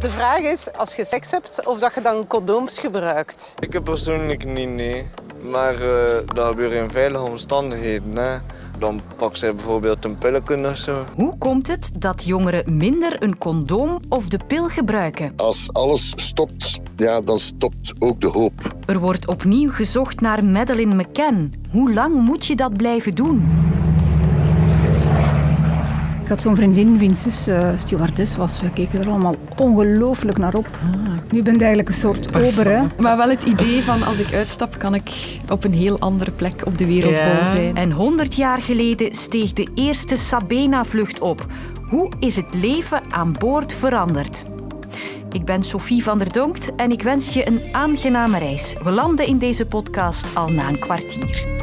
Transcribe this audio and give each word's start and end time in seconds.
De 0.00 0.10
vraag 0.10 0.38
is, 0.38 0.72
als 0.72 0.94
je 0.94 1.04
seks 1.04 1.30
hebt, 1.30 1.66
of 1.66 1.78
dat 1.78 1.94
je 1.94 2.00
dan 2.00 2.26
condooms 2.26 2.78
gebruikt. 2.78 3.54
Ik 3.58 3.72
heb 3.72 3.84
persoonlijk 3.84 4.44
niet, 4.44 4.68
nee. 4.68 5.06
Maar 5.42 5.74
uh, 5.74 6.04
dat 6.34 6.46
gebeurt 6.46 6.72
in 6.72 6.90
veilige 6.90 7.24
omstandigheden. 7.24 8.16
Hè. 8.16 8.36
Dan 8.78 9.00
pak 9.16 9.36
ze 9.36 9.52
bijvoorbeeld 9.54 10.04
een 10.04 10.18
pilletje 10.18 10.68
of 10.70 10.76
zo. 10.76 11.04
Hoe 11.14 11.38
komt 11.38 11.66
het 11.66 11.90
dat 12.00 12.24
jongeren 12.24 12.76
minder 12.76 13.22
een 13.22 13.38
condoom 13.38 14.00
of 14.08 14.28
de 14.28 14.40
pil 14.46 14.68
gebruiken? 14.68 15.32
Als 15.36 15.72
alles 15.72 16.12
stopt, 16.16 16.80
ja, 16.96 17.20
dan 17.20 17.38
stopt 17.38 17.92
ook 17.98 18.20
de 18.20 18.26
hoop. 18.26 18.52
Er 18.86 18.98
wordt 18.98 19.26
opnieuw 19.26 19.70
gezocht 19.70 20.20
naar 20.20 20.44
Madeleine 20.44 20.94
McCann. 20.94 21.52
Hoe 21.72 21.92
lang 21.92 22.14
moet 22.14 22.46
je 22.46 22.56
dat 22.56 22.76
blijven 22.76 23.14
doen? 23.14 23.48
Ik 26.28 26.34
had 26.34 26.42
zo'n 26.42 26.56
vriendin, 26.56 26.98
wiens 26.98 27.20
zus 27.20 27.48
uh, 27.48 27.70
stewardess 27.76 28.36
was. 28.36 28.60
We 28.60 28.70
keken 28.70 29.00
er 29.00 29.08
allemaal 29.08 29.34
ongelooflijk 29.56 30.38
naar 30.38 30.54
op. 30.54 30.66
Ah. 30.66 31.32
Nu 31.32 31.42
ben 31.42 31.52
je 31.52 31.58
eigenlijk 31.58 31.88
een 31.88 31.94
soort 31.94 32.34
ober, 32.34 32.70
hè? 32.70 32.82
Maar 32.98 33.16
wel 33.16 33.28
het 33.28 33.42
idee 33.42 33.82
van 33.82 34.02
als 34.02 34.18
ik 34.18 34.34
uitstap, 34.34 34.78
kan 34.78 34.94
ik 34.94 35.10
op 35.50 35.64
een 35.64 35.72
heel 35.72 35.98
andere 35.98 36.30
plek 36.30 36.66
op 36.66 36.78
de 36.78 36.86
wereldbol 36.86 37.44
zijn. 37.44 37.76
En 37.76 37.92
100 37.92 38.34
jaar 38.34 38.62
geleden 38.62 39.14
steeg 39.14 39.52
de 39.52 39.68
eerste 39.74 40.16
Sabena-vlucht 40.16 41.20
op. 41.20 41.46
Hoe 41.88 42.12
is 42.18 42.36
het 42.36 42.54
leven 42.54 43.02
aan 43.10 43.36
boord 43.38 43.72
veranderd? 43.72 44.44
Ik 45.32 45.44
ben 45.44 45.62
Sophie 45.62 46.02
van 46.02 46.18
der 46.18 46.32
Donkt 46.32 46.74
en 46.74 46.90
ik 46.90 47.02
wens 47.02 47.32
je 47.32 47.46
een 47.46 47.60
aangename 47.72 48.38
reis. 48.38 48.74
We 48.82 48.90
landen 48.90 49.26
in 49.26 49.38
deze 49.38 49.66
podcast 49.66 50.36
al 50.36 50.48
na 50.48 50.68
een 50.68 50.78
kwartier. 50.78 51.57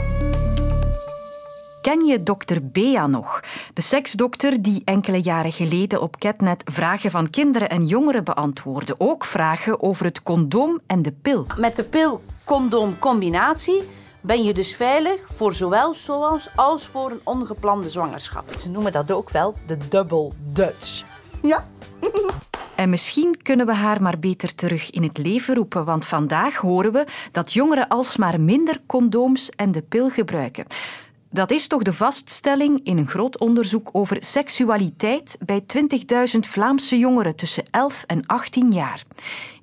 Ken 1.86 2.06
je 2.06 2.24
dokter 2.24 2.72
Bea 2.72 3.08
nog? 3.08 3.40
De 3.74 3.82
seksdokter 3.82 4.62
die 4.62 4.82
enkele 4.86 5.22
jaren 5.22 5.52
geleden 5.52 6.02
op 6.02 6.20
Catnet 6.20 6.62
vragen 6.66 7.12
van 7.12 7.30
kinderen 7.30 7.70
en 7.70 7.86
jongeren 7.86 8.24
beantwoordde. 8.24 8.96
Ook 8.98 9.26
vragen 9.26 9.82
over 9.82 10.06
het 10.06 10.24
condoom 10.24 10.80
en 10.88 11.02
de 11.02 11.12
pil. 11.12 11.46
Met 11.58 11.76
de 11.76 11.84
pil-condoom-combinatie 11.84 13.84
ben 14.22 14.44
je 14.44 14.54
dus 14.54 14.76
veilig 14.76 15.20
voor 15.36 15.54
zowel 15.54 15.94
SOAS 15.94 16.50
als 16.56 16.88
voor 16.88 17.12
een 17.12 17.22
ongeplande 17.24 17.90
zwangerschap. 17.90 18.54
Ze 18.54 18.72
noemen 18.72 18.92
dat 18.92 19.12
ook 19.12 19.30
wel 19.30 19.56
de 19.66 19.78
double 19.90 20.32
Dutch. 20.54 21.04
Ja. 21.42 21.68
En 22.76 22.90
misschien 22.90 23.38
kunnen 23.42 23.66
we 23.66 23.74
haar 23.74 24.02
maar 24.02 24.20
beter 24.20 24.56
terug 24.56 24.90
in 24.90 25.04
het 25.04 25.18
leven 25.18 25.56
roepen, 25.56 25.86
want 25.86 26.06
vandaag 26.06 26.56
horen 26.56 26.92
we 26.92 27.06
dat 27.32 27.54
jongeren 27.54 27.88
alsmaar 27.88 28.42
minder 28.42 28.82
condooms 28.86 29.50
en 29.50 29.72
de 29.72 29.82
pil 29.82 30.10
gebruiken. 30.10 30.66
Dat 31.36 31.52
is 31.52 31.68
toch 31.68 31.82
de 31.82 31.94
vaststelling 31.94 32.80
in 32.84 32.98
een 32.98 33.08
groot 33.08 33.38
onderzoek 33.38 33.90
over 33.92 34.18
seksualiteit 34.20 35.38
bij 35.46 35.64
20.000 36.34 36.40
Vlaamse 36.40 36.98
jongeren 36.98 37.36
tussen 37.36 37.64
11 37.72 38.04
en 38.08 38.26
18 38.26 38.72
jaar. 38.72 39.04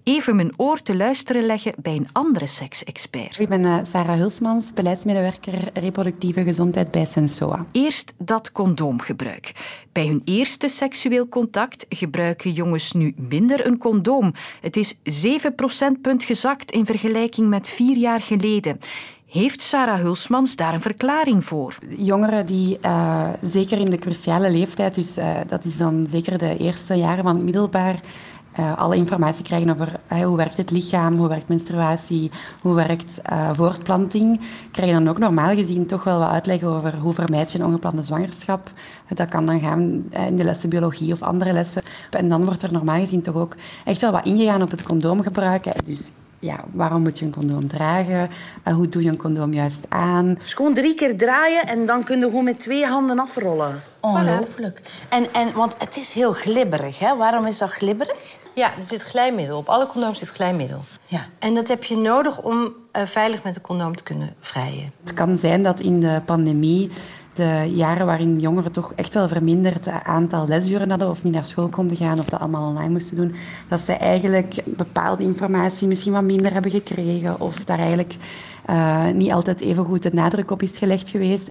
Even 0.02 0.36
mijn 0.36 0.52
oor 0.56 0.82
te 0.82 0.96
luisteren 0.96 1.46
leggen 1.46 1.74
bij 1.76 1.96
een 1.96 2.08
andere 2.12 2.46
seksexpert. 2.46 3.38
Ik 3.38 3.48
ben 3.48 3.60
uh, 3.60 3.78
Sarah 3.82 4.16
Hulsmans, 4.16 4.72
beleidsmedewerker 4.72 5.54
reproductieve 5.74 6.42
gezondheid 6.42 6.90
bij 6.90 7.04
Sensoa. 7.04 7.66
Eerst 7.72 8.14
dat 8.18 8.52
condoomgebruik. 8.52 9.52
Bij 9.92 10.06
hun 10.06 10.22
eerste 10.24 10.68
seksueel 10.68 11.28
contact 11.28 11.86
gebruiken 11.88 12.52
jongens 12.52 12.92
nu 12.92 13.14
minder 13.16 13.66
een 13.66 13.78
condoom. 13.78 14.32
Het 14.60 14.76
is 14.76 14.98
7 15.02 15.54
procentpunt 15.54 16.24
gezakt 16.24 16.70
in 16.70 16.86
vergelijking 16.86 17.48
met 17.48 17.68
vier 17.68 17.96
jaar 17.96 18.22
geleden. 18.22 18.78
Heeft 19.32 19.62
Sarah 19.62 20.00
Hulsmans 20.00 20.56
daar 20.56 20.74
een 20.74 20.80
verklaring 20.80 21.44
voor? 21.44 21.78
Jongeren 21.98 22.46
die 22.46 22.78
uh, 22.84 23.28
zeker 23.42 23.78
in 23.78 23.90
de 23.90 23.98
cruciale 23.98 24.50
leeftijd, 24.50 24.94
dus 24.94 25.18
uh, 25.18 25.36
dat 25.46 25.64
is 25.64 25.76
dan 25.76 26.06
zeker 26.10 26.38
de 26.38 26.56
eerste 26.56 26.94
jaren 26.94 27.24
van 27.24 27.34
het 27.34 27.44
middelbaar, 27.44 28.00
uh, 28.58 28.78
alle 28.78 28.96
informatie 28.96 29.44
krijgen 29.44 29.70
over 29.70 30.00
hoe 30.24 30.36
werkt 30.36 30.56
het 30.56 30.70
lichaam, 30.70 31.14
hoe 31.14 31.28
werkt 31.28 31.48
menstruatie, 31.48 32.30
hoe 32.60 32.74
werkt 32.74 33.22
voortplanting, 33.52 34.40
krijgen 34.70 35.04
dan 35.04 35.08
ook 35.08 35.18
normaal 35.18 35.54
gezien 35.54 35.86
toch 35.86 36.04
wel 36.04 36.18
wat 36.18 36.30
uitleg 36.30 36.62
over 36.62 36.96
hoe 36.96 37.12
vermijd 37.12 37.52
je 37.52 37.58
een 37.58 37.66
ongeplande 37.66 38.02
zwangerschap. 38.02 38.70
Dat 39.14 39.30
kan 39.30 39.46
dan 39.46 39.60
gaan 39.60 40.04
in 40.26 40.36
de 40.36 40.44
lessen 40.44 40.68
biologie 40.68 41.12
of 41.12 41.22
andere 41.22 41.52
lessen. 41.52 41.82
En 42.10 42.28
dan 42.28 42.44
wordt 42.44 42.62
er 42.62 42.72
normaal 42.72 42.98
gezien 42.98 43.22
toch 43.22 43.34
ook 43.34 43.56
echt 43.84 44.00
wel 44.00 44.12
wat 44.12 44.26
ingegaan 44.26 44.62
op 44.62 44.70
het 44.70 44.82
condoomgebruik. 44.82 45.86
Dus 45.86 46.10
ja, 46.42 46.64
waarom 46.72 47.02
moet 47.02 47.18
je 47.18 47.24
een 47.24 47.32
condoom 47.32 47.68
dragen? 47.68 48.30
Uh, 48.68 48.74
hoe 48.74 48.88
doe 48.88 49.02
je 49.02 49.08
een 49.08 49.16
condoom 49.16 49.52
juist 49.52 49.84
aan? 49.88 50.34
Dus 50.34 50.54
gewoon 50.54 50.74
drie 50.74 50.94
keer 50.94 51.16
draaien 51.16 51.66
en 51.66 51.86
dan 51.86 52.04
kun 52.04 52.18
je 52.18 52.24
gewoon 52.24 52.44
met 52.44 52.60
twee 52.60 52.86
handen 52.86 53.18
afrollen. 53.18 53.80
Ongelooflijk. 54.00 54.80
En, 55.08 55.26
en, 55.32 55.52
want 55.54 55.74
het 55.78 55.96
is 55.96 56.12
heel 56.12 56.32
glibberig, 56.32 56.98
hè? 56.98 57.16
Waarom 57.16 57.46
is 57.46 57.58
dat 57.58 57.70
glibberig? 57.70 58.38
Ja, 58.54 58.76
er 58.76 58.82
zit 58.82 59.02
glijmiddel. 59.02 59.58
Op 59.58 59.68
alle 59.68 59.86
condooms 59.86 60.18
zit 60.18 60.28
glijmiddel. 60.28 60.80
Ja. 61.06 61.26
En 61.38 61.54
dat 61.54 61.68
heb 61.68 61.84
je 61.84 61.96
nodig 61.96 62.42
om 62.42 62.56
uh, 62.62 63.02
veilig 63.04 63.42
met 63.42 63.56
een 63.56 63.62
condoom 63.62 63.96
te 63.96 64.02
kunnen 64.02 64.34
vrijen. 64.40 64.92
Het 65.00 65.14
kan 65.14 65.36
zijn 65.36 65.62
dat 65.62 65.80
in 65.80 66.00
de 66.00 66.22
pandemie 66.24 66.90
de 67.34 67.70
jaren 67.74 68.06
waarin 68.06 68.38
jongeren 68.38 68.72
toch 68.72 68.92
echt 68.96 69.14
wel 69.14 69.28
verminderd 69.28 69.88
aantal 69.88 70.48
lesuren 70.48 70.88
hadden 70.88 71.08
of 71.08 71.22
niet 71.22 71.32
naar 71.32 71.46
school 71.46 71.68
konden 71.68 71.96
gaan 71.96 72.18
of 72.18 72.24
dat 72.24 72.40
allemaal 72.40 72.68
online 72.68 72.90
moesten 72.90 73.16
doen, 73.16 73.34
dat 73.68 73.80
ze 73.80 73.92
eigenlijk 73.92 74.54
bepaalde 74.64 75.22
informatie 75.22 75.88
misschien 75.88 76.12
wat 76.12 76.22
minder 76.22 76.52
hebben 76.52 76.70
gekregen 76.70 77.40
of 77.40 77.64
daar 77.64 77.78
eigenlijk 77.78 78.14
uh, 78.70 79.08
niet 79.08 79.32
altijd 79.32 79.60
even 79.60 79.84
goed 79.84 80.02
de 80.02 80.10
nadruk 80.12 80.50
op 80.50 80.62
is 80.62 80.78
gelegd 80.78 81.08
geweest. 81.08 81.50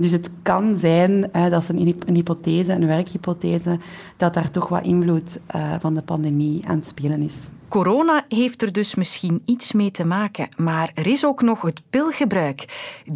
Dus 0.00 0.10
het 0.10 0.30
kan 0.42 0.76
zijn, 0.76 1.30
uh, 1.32 1.48
dat 1.48 1.62
is 1.62 1.68
een, 1.68 1.96
een, 2.06 2.14
hypothese, 2.14 2.72
een 2.72 2.86
werkhypothese, 2.86 3.78
dat 4.16 4.34
daar 4.34 4.50
toch 4.50 4.68
wat 4.68 4.84
invloed 4.84 5.40
uh, 5.56 5.74
van 5.80 5.94
de 5.94 6.02
pandemie 6.02 6.66
aan 6.66 6.76
het 6.76 6.86
spelen 6.86 7.22
is. 7.22 7.48
Corona 7.68 8.24
heeft 8.28 8.62
er 8.62 8.72
dus 8.72 8.94
misschien 8.94 9.42
iets 9.44 9.72
mee 9.72 9.90
te 9.90 10.04
maken, 10.04 10.48
maar 10.56 10.90
er 10.94 11.06
is 11.06 11.24
ook 11.24 11.42
nog 11.42 11.62
het 11.62 11.82
pilgebruik. 11.90 12.64
73% 13.06 13.12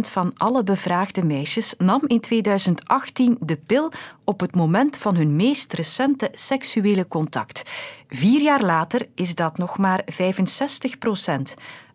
van 0.00 0.32
alle 0.36 0.62
bevraagde 0.62 1.24
meisjes 1.24 1.74
nam 1.78 2.02
in 2.06 2.20
2018 2.20 3.36
de 3.40 3.56
pil 3.56 3.92
op 4.24 4.40
het 4.40 4.54
moment 4.54 4.96
van 4.96 5.16
hun 5.16 5.36
meest 5.36 5.72
recente 5.72 6.28
seksuele 6.32 7.08
contact. 7.08 7.62
Vier 8.08 8.40
jaar 8.40 8.62
later 8.62 9.08
is 9.14 9.34
dat 9.34 9.58
nog 9.58 9.78
maar 9.78 10.02
65 10.06 10.98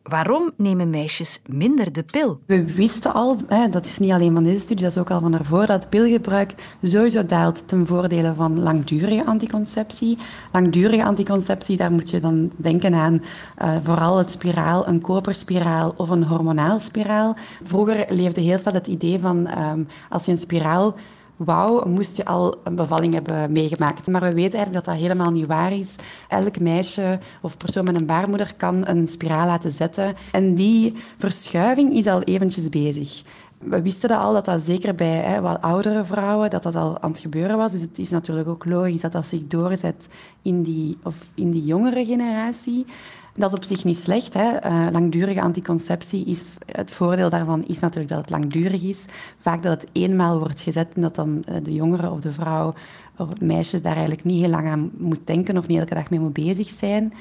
Waarom 0.09 0.51
nemen 0.57 0.89
meisjes 0.89 1.41
minder 1.45 1.93
de 1.93 2.03
pil? 2.03 2.39
We 2.45 2.73
wisten 2.73 3.13
al, 3.13 3.37
hè, 3.47 3.69
dat 3.69 3.85
is 3.85 3.97
niet 3.97 4.11
alleen 4.11 4.33
van 4.33 4.43
deze 4.43 4.59
studie, 4.59 4.83
dat 4.83 4.91
is 4.91 4.97
ook 4.97 5.11
al 5.11 5.19
van 5.19 5.31
daarvoor, 5.31 5.65
dat 5.65 5.89
pilgebruik 5.89 6.53
sowieso 6.81 7.25
daalt 7.25 7.67
ten 7.67 7.87
voordele 7.87 8.33
van 8.33 8.59
langdurige 8.59 9.25
anticonceptie. 9.25 10.17
Langdurige 10.51 11.03
anticonceptie, 11.03 11.77
daar 11.77 11.91
moet 11.91 12.09
je 12.09 12.19
dan 12.19 12.51
denken 12.55 12.93
aan 12.93 13.13
uh, 13.61 13.75
vooral 13.83 14.17
het 14.17 14.31
spiraal, 14.31 14.87
een 14.87 15.01
koperspiraal 15.01 15.93
of 15.97 16.09
een 16.09 16.23
hormonaal 16.23 16.79
spiraal. 16.79 17.35
Vroeger 17.63 18.05
leefde 18.09 18.41
heel 18.41 18.59
veel 18.59 18.73
het 18.73 18.87
idee 18.87 19.19
van 19.19 19.59
um, 19.59 19.87
als 20.09 20.25
je 20.25 20.31
een 20.31 20.37
spiraal 20.37 20.95
wauw, 21.35 21.85
moest 21.87 22.17
je 22.17 22.25
al 22.25 22.55
een 22.63 22.75
bevalling 22.75 23.13
hebben 23.13 23.51
meegemaakt. 23.51 24.07
Maar 24.07 24.21
we 24.21 24.33
weten 24.33 24.53
eigenlijk 24.53 24.85
dat 24.85 24.95
dat 24.95 25.03
helemaal 25.03 25.31
niet 25.31 25.45
waar 25.45 25.73
is. 25.73 25.95
Elk 26.27 26.59
meisje 26.59 27.19
of 27.41 27.57
persoon 27.57 27.85
met 27.85 27.95
een 27.95 28.05
baarmoeder 28.05 28.53
kan 28.57 28.87
een 28.87 29.07
spiraal 29.07 29.45
laten 29.45 29.71
zetten. 29.71 30.15
En 30.31 30.55
die 30.55 30.93
verschuiving 31.17 31.93
is 31.93 32.07
al 32.07 32.21
eventjes 32.21 32.69
bezig. 32.69 33.23
We 33.69 33.81
wisten 33.81 34.09
dat 34.09 34.19
al, 34.19 34.33
dat 34.33 34.45
dat 34.45 34.61
zeker 34.61 34.95
bij 34.95 35.17
hè, 35.17 35.41
wat 35.41 35.61
oudere 35.61 36.05
vrouwen 36.05 36.49
dat 36.49 36.63
dat 36.63 36.75
al 36.75 37.01
aan 37.01 37.11
het 37.11 37.19
gebeuren 37.19 37.57
was. 37.57 37.71
Dus 37.71 37.81
het 37.81 37.99
is 37.99 38.09
natuurlijk 38.09 38.47
ook 38.47 38.65
logisch 38.65 39.01
dat 39.01 39.11
dat 39.11 39.25
zich 39.25 39.47
doorzet 39.47 40.09
in 40.41 40.61
die, 40.63 40.97
of 41.03 41.27
in 41.33 41.51
die 41.51 41.65
jongere 41.65 42.05
generatie. 42.05 42.85
Dat 43.33 43.49
is 43.49 43.57
op 43.57 43.63
zich 43.63 43.83
niet 43.83 43.97
slecht. 43.97 44.33
Hè. 44.33 44.65
Uh, 44.65 44.87
langdurige 44.91 45.41
anticonceptie 45.41 46.25
is... 46.25 46.57
Het 46.65 46.91
voordeel 46.91 47.29
daarvan 47.29 47.65
is 47.65 47.79
natuurlijk 47.79 48.09
dat 48.09 48.21
het 48.21 48.29
langdurig 48.29 48.83
is. 48.83 49.05
Vaak 49.37 49.63
dat 49.63 49.81
het 49.81 49.89
eenmaal 49.91 50.39
wordt 50.39 50.59
gezet 50.59 50.87
en 50.93 51.01
dat 51.01 51.15
dan 51.15 51.43
uh, 51.49 51.55
de 51.63 51.73
jongere 51.73 52.11
of 52.11 52.21
de 52.21 52.31
vrouw 52.31 52.73
of 53.17 53.29
het 53.29 53.41
meisje 53.41 53.81
daar 53.81 53.93
eigenlijk 53.93 54.23
niet 54.23 54.41
heel 54.41 54.49
lang 54.49 54.67
aan 54.67 54.91
moet 54.97 55.19
denken 55.23 55.57
of 55.57 55.67
niet 55.67 55.79
elke 55.79 55.93
dag 55.93 56.09
mee 56.09 56.19
moet 56.19 56.33
bezig 56.33 56.69
zijn. 56.69 57.13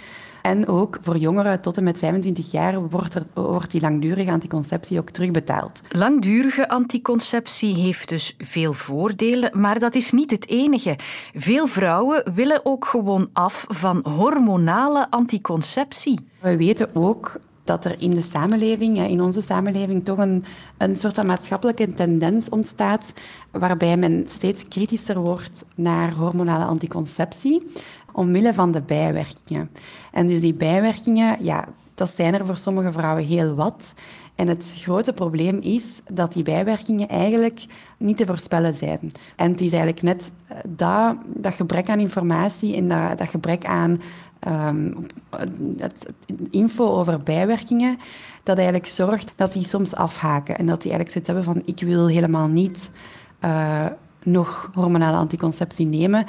En 0.44 0.68
ook 0.68 0.98
voor 1.00 1.16
jongeren 1.16 1.60
tot 1.60 1.76
en 1.76 1.84
met 1.84 1.98
25 1.98 2.50
jaar 2.50 2.88
wordt, 2.88 3.14
er, 3.14 3.26
wordt 3.34 3.70
die 3.70 3.80
langdurige 3.80 4.30
anticonceptie 4.30 4.98
ook 4.98 5.10
terugbetaald. 5.10 5.82
Langdurige 5.88 6.68
anticonceptie 6.68 7.74
heeft 7.74 8.08
dus 8.08 8.34
veel 8.38 8.72
voordelen, 8.72 9.60
maar 9.60 9.78
dat 9.78 9.94
is 9.94 10.12
niet 10.12 10.30
het 10.30 10.48
enige. 10.48 10.96
Veel 11.34 11.66
vrouwen 11.66 12.34
willen 12.34 12.60
ook 12.64 12.84
gewoon 12.84 13.28
af 13.32 13.64
van 13.68 14.04
hormonale 14.16 15.10
anticonceptie. 15.10 16.20
We 16.40 16.56
weten 16.56 16.90
ook 16.94 17.40
dat 17.64 17.84
er 17.84 18.00
in 18.00 18.14
de 18.14 18.22
samenleving, 18.22 19.08
in 19.08 19.22
onze 19.22 19.40
samenleving, 19.40 20.04
toch 20.04 20.18
een, 20.18 20.44
een 20.78 20.96
soort 20.96 21.14
van 21.14 21.26
maatschappelijke 21.26 21.92
tendens 21.92 22.48
ontstaat 22.48 23.14
waarbij 23.50 23.96
men 23.96 24.24
steeds 24.28 24.68
kritischer 24.68 25.18
wordt 25.18 25.64
naar 25.74 26.12
hormonale 26.12 26.64
anticonceptie 26.64 27.62
omwille 28.14 28.54
van 28.54 28.72
de 28.72 28.82
bijwerkingen. 28.82 29.70
En 30.12 30.26
dus 30.26 30.40
die 30.40 30.54
bijwerkingen, 30.54 31.44
ja, 31.44 31.68
dat 31.94 32.14
zijn 32.14 32.34
er 32.34 32.46
voor 32.46 32.56
sommige 32.56 32.92
vrouwen 32.92 33.24
heel 33.24 33.54
wat. 33.54 33.94
En 34.34 34.48
het 34.48 34.74
grote 34.76 35.12
probleem 35.12 35.58
is 35.60 36.00
dat 36.12 36.32
die 36.32 36.42
bijwerkingen 36.42 37.08
eigenlijk 37.08 37.64
niet 37.98 38.16
te 38.16 38.26
voorspellen 38.26 38.74
zijn. 38.74 39.12
En 39.36 39.50
het 39.50 39.60
is 39.60 39.72
eigenlijk 39.72 40.02
net 40.02 40.32
eh, 40.46 40.56
dat, 40.68 41.16
dat 41.26 41.54
gebrek 41.54 41.88
aan 41.88 41.98
informatie 41.98 42.76
en 42.76 42.88
dat, 42.88 43.18
dat 43.18 43.28
gebrek 43.28 43.64
aan 43.64 44.00
het, 45.76 46.12
info 46.50 46.86
over 46.86 47.22
bijwerkingen, 47.22 47.98
dat 48.42 48.56
eigenlijk 48.56 48.86
zorgt 48.86 49.32
dat 49.36 49.52
die 49.52 49.66
soms 49.66 49.94
afhaken. 49.94 50.58
En 50.58 50.66
dat 50.66 50.82
die 50.82 50.92
eigenlijk 50.92 51.10
zoiets 51.10 51.28
hebben 51.28 51.62
van 51.64 51.74
ik 51.76 51.86
wil 51.86 52.08
helemaal 52.08 52.48
niet 52.48 52.90
uh, 53.44 53.86
nog 54.22 54.70
hormonale 54.74 55.16
anticonceptie 55.16 55.86
nemen. 55.86 56.24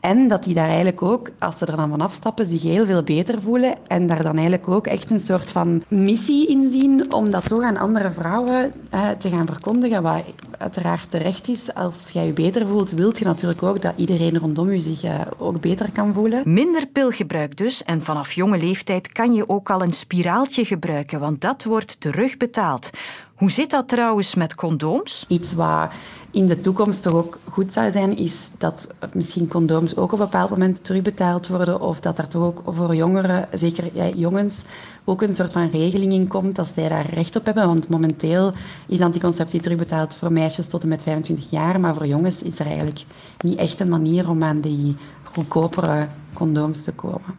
En 0.00 0.28
dat 0.28 0.44
die 0.44 0.54
daar 0.54 0.66
eigenlijk 0.66 1.02
ook, 1.02 1.30
als 1.38 1.58
ze 1.58 1.66
er 1.66 1.76
dan 1.76 1.88
van 1.88 2.00
afstappen, 2.00 2.46
zich 2.46 2.62
heel 2.62 2.86
veel 2.86 3.02
beter 3.02 3.40
voelen. 3.40 3.74
En 3.86 4.06
daar 4.06 4.22
dan 4.22 4.34
eigenlijk 4.34 4.68
ook 4.68 4.86
echt 4.86 5.10
een 5.10 5.18
soort 5.18 5.50
van 5.50 5.82
missie 5.88 6.48
in 6.48 6.70
zien 6.70 7.12
om 7.12 7.30
dat 7.30 7.48
toch 7.48 7.62
aan 7.62 7.76
andere 7.76 8.10
vrouwen 8.10 8.72
eh, 8.90 9.08
te 9.18 9.28
gaan 9.28 9.46
verkondigen. 9.46 10.02
Wat 10.02 10.24
uiteraard 10.58 11.10
terecht 11.10 11.48
is. 11.48 11.74
Als 11.74 11.94
jij 12.12 12.26
je 12.26 12.32
beter 12.32 12.66
voelt, 12.66 12.90
wilt 12.90 13.18
je 13.18 13.24
natuurlijk 13.24 13.62
ook 13.62 13.82
dat 13.82 13.92
iedereen 13.96 14.38
rondom 14.38 14.72
je 14.72 14.80
zich 14.80 15.02
eh, 15.02 15.20
ook 15.38 15.60
beter 15.60 15.90
kan 15.92 16.14
voelen. 16.14 16.52
Minder 16.52 16.86
pilgebruik 16.86 17.56
dus. 17.56 17.84
En 17.84 18.02
vanaf 18.02 18.32
jonge 18.32 18.58
leeftijd 18.58 19.12
kan 19.12 19.32
je 19.32 19.48
ook 19.48 19.70
al 19.70 19.82
een 19.82 19.92
spiraaltje 19.92 20.64
gebruiken, 20.64 21.20
want 21.20 21.40
dat 21.40 21.64
wordt 21.64 22.00
terugbetaald. 22.00 22.90
Hoe 23.38 23.50
zit 23.50 23.70
dat 23.70 23.88
trouwens 23.88 24.34
met 24.34 24.54
condooms? 24.54 25.24
Iets 25.28 25.54
wat 25.54 25.90
in 26.30 26.46
de 26.46 26.60
toekomst 26.60 27.02
toch 27.02 27.12
ook 27.12 27.38
goed 27.50 27.72
zou 27.72 27.92
zijn, 27.92 28.16
is 28.16 28.50
dat 28.58 28.94
misschien 29.12 29.48
condooms 29.48 29.96
ook 29.96 30.12
op 30.12 30.18
een 30.18 30.24
bepaald 30.24 30.50
moment 30.50 30.84
terugbetaald 30.84 31.48
worden. 31.48 31.80
Of 31.80 32.00
dat 32.00 32.18
er 32.18 32.28
toch 32.28 32.42
ook 32.42 32.62
voor 32.66 32.94
jongeren, 32.94 33.48
zeker 33.52 34.16
jongens, 34.16 34.62
ook 35.04 35.22
een 35.22 35.34
soort 35.34 35.52
van 35.52 35.70
regeling 35.70 36.12
in 36.12 36.28
komt 36.28 36.56
dat 36.56 36.68
zij 36.74 36.88
daar 36.88 37.10
recht 37.14 37.36
op 37.36 37.44
hebben. 37.44 37.66
Want 37.66 37.88
momenteel 37.88 38.52
is 38.86 39.00
anticonceptie 39.00 39.60
terugbetaald 39.60 40.14
voor 40.14 40.32
meisjes 40.32 40.66
tot 40.66 40.82
en 40.82 40.88
met 40.88 41.02
25 41.02 41.50
jaar. 41.50 41.80
Maar 41.80 41.94
voor 41.94 42.06
jongens 42.06 42.42
is 42.42 42.58
er 42.58 42.66
eigenlijk 42.66 43.04
niet 43.40 43.58
echt 43.58 43.80
een 43.80 43.88
manier 43.88 44.28
om 44.28 44.42
aan 44.42 44.60
die 44.60 44.96
goedkopere 45.32 46.08
condooms 46.32 46.82
te 46.82 46.92
komen. 46.92 47.38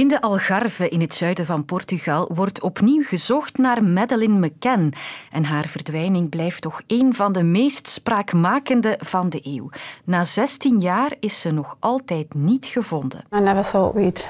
In 0.00 0.08
de 0.08 0.20
Algarve 0.20 0.88
in 0.88 1.00
het 1.00 1.14
zuiden 1.14 1.46
van 1.46 1.64
Portugal 1.64 2.30
wordt 2.34 2.60
opnieuw 2.62 3.02
gezocht 3.02 3.58
naar 3.58 3.84
Madeleine 3.84 4.46
McCann. 4.46 4.92
En 5.30 5.44
haar 5.44 5.66
verdwijning 5.68 6.28
blijft 6.28 6.62
toch 6.62 6.82
een 6.86 7.14
van 7.14 7.32
de 7.32 7.42
meest 7.42 7.88
spraakmakende 7.88 8.98
van 9.02 9.28
de 9.28 9.40
eeuw. 9.42 9.70
Na 10.04 10.24
16 10.24 10.78
jaar 10.78 11.16
is 11.18 11.40
ze 11.40 11.50
nog 11.50 11.76
altijd 11.78 12.34
niet 12.34 12.66
gevonden. 12.66 13.24
I 13.34 13.40
never 13.40 13.70
thought 13.70 13.94
we'd 13.94 14.28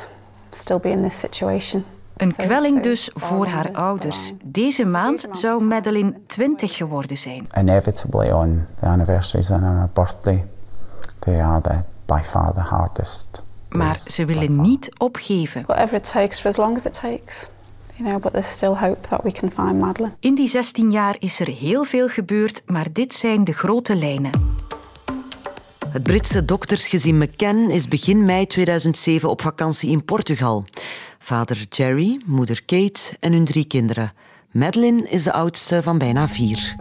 still 0.50 0.78
be 0.78 0.88
in 0.88 1.02
this 1.02 1.18
situation. 1.18 1.84
Een 2.16 2.36
kwelling 2.36 2.82
dus 2.82 3.10
voor 3.14 3.46
haar 3.46 3.72
ouders. 3.72 4.32
Deze 4.44 4.84
maand 4.84 5.26
zou 5.32 5.64
Madeleine 5.64 6.14
20 6.26 6.76
geworden 6.76 7.16
zijn. 7.16 7.46
Inevitably 7.58 8.30
on 8.30 8.66
the 8.80 8.86
anniversaries 8.86 9.50
and 9.50 9.62
on 9.62 9.76
her 9.76 9.90
birthday, 9.92 10.44
they 11.18 11.42
are 11.42 11.60
the, 11.60 11.82
by 12.06 12.20
far 12.22 12.52
the 12.52 12.60
hardest 12.60 13.48
maar 13.70 13.98
ze 13.98 14.24
willen 14.24 14.60
niet 14.60 14.90
opgeven. 14.98 15.64
Whatever 15.66 15.94
it 15.94 16.10
takes 16.12 16.40
for 16.40 16.50
as 16.50 16.56
long 16.56 16.76
as 16.76 16.84
it 16.84 16.94
takes. 17.00 17.48
You 17.96 18.10
know, 18.10 18.22
but 18.22 18.32
there's 18.32 18.52
still 18.52 18.74
hope 18.74 19.08
that 19.08 19.22
we 19.22 19.32
can 19.32 19.50
find 19.50 19.78
Madeleine. 19.78 20.16
In 20.20 20.34
die 20.34 20.48
16 20.48 20.90
jaar 20.90 21.16
is 21.18 21.40
er 21.40 21.48
heel 21.48 21.84
veel 21.84 22.08
gebeurd, 22.08 22.62
maar 22.66 22.86
dit 22.92 23.14
zijn 23.14 23.44
de 23.44 23.52
grote 23.52 23.96
lijnen. 23.96 24.30
Het 25.88 26.02
Britse 26.02 26.44
doktersgezin 26.44 27.18
McCann 27.18 27.70
is 27.70 27.88
begin 27.88 28.24
mei 28.24 28.46
2007 28.46 29.30
op 29.30 29.42
vakantie 29.42 29.90
in 29.90 30.04
Portugal. 30.04 30.64
Vader 31.18 31.66
Jerry, 31.68 32.20
moeder 32.24 32.64
Kate 32.64 33.00
en 33.20 33.32
hun 33.32 33.44
drie 33.44 33.64
kinderen. 33.64 34.12
Madeleine 34.50 35.08
is 35.08 35.22
de 35.22 35.32
oudste 35.32 35.82
van 35.82 35.98
bijna 35.98 36.28
vier. 36.28 36.76